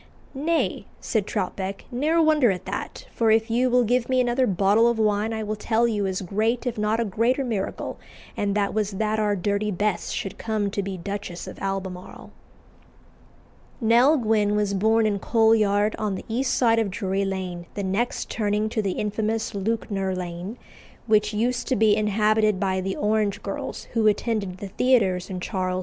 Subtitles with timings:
[0.33, 4.87] "Nay," said Troutbeck, "ne'er wonder at that, for if you will give me another bottle
[4.87, 7.99] of wine I will tell you as great if not a greater miracle,
[8.35, 12.31] and that was that our Dirty Bess should come to be Duchess of Albemarle."
[13.79, 17.83] Nell Gwynn was born in Coal Yard, on the east side of Drury Lane, the
[17.83, 20.57] next turning to the infamous Lewknor Lane,
[21.05, 25.75] which used to be inhabited by the orange girls who attended the theatres in Charles
[25.75, 25.79] II.